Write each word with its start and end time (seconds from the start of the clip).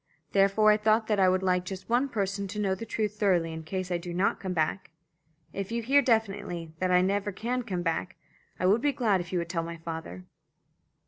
Therefore 0.31 0.71
I 0.71 0.77
thought 0.77 1.05
that 1.05 1.19
I 1.19 1.29
would 1.29 1.43
like 1.43 1.63
just 1.63 1.87
one 1.87 2.09
person 2.09 2.47
to 2.47 2.57
know 2.59 2.73
the 2.73 2.87
truth 2.87 3.17
thoroughly 3.19 3.53
in 3.53 3.61
case 3.61 3.91
I 3.91 3.99
do 3.99 4.15
not 4.15 4.39
come 4.39 4.51
back. 4.51 4.89
If 5.53 5.71
you 5.71 5.83
hear 5.83 6.01
definitely 6.01 6.73
that 6.79 6.89
I 6.89 7.01
never 7.03 7.31
can 7.31 7.61
come 7.61 7.83
back, 7.83 8.15
I 8.59 8.65
would 8.65 8.81
be 8.81 8.93
glad 8.93 9.21
if 9.21 9.31
you 9.31 9.37
would 9.37 9.49
tell 9.49 9.61
my 9.61 9.77
father." 9.77 10.25